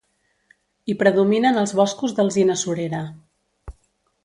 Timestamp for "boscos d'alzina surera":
1.81-3.05